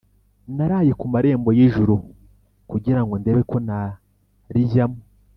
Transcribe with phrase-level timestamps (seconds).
[0.55, 1.95] naraye ku marembo yijuru
[2.71, 4.99] kugirango ndebe ko nariyjamo